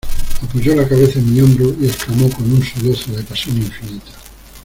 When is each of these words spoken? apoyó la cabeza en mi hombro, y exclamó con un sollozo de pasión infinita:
apoyó 0.41 0.73
la 0.73 0.87
cabeza 0.89 1.19
en 1.19 1.31
mi 1.31 1.41
hombro, 1.41 1.75
y 1.79 1.85
exclamó 1.85 2.27
con 2.31 2.51
un 2.51 2.63
sollozo 2.63 3.11
de 3.15 3.21
pasión 3.21 3.57
infinita: 3.57 4.13